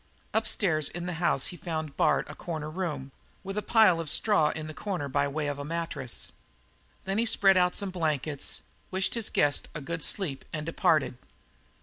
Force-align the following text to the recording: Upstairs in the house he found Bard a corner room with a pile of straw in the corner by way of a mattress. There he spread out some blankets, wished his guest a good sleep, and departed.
Upstairs 0.33 0.89
in 0.89 1.05
the 1.05 1.13
house 1.21 1.45
he 1.53 1.55
found 1.57 1.95
Bard 1.95 2.25
a 2.27 2.33
corner 2.33 2.71
room 2.71 3.11
with 3.43 3.55
a 3.55 3.61
pile 3.61 3.99
of 3.99 4.09
straw 4.09 4.49
in 4.49 4.65
the 4.65 4.73
corner 4.73 5.07
by 5.07 5.27
way 5.27 5.45
of 5.45 5.59
a 5.59 5.63
mattress. 5.63 6.31
There 7.05 7.15
he 7.15 7.25
spread 7.27 7.55
out 7.55 7.75
some 7.75 7.91
blankets, 7.91 8.61
wished 8.89 9.13
his 9.13 9.29
guest 9.29 9.67
a 9.75 9.79
good 9.81 10.01
sleep, 10.01 10.43
and 10.51 10.65
departed. 10.65 11.19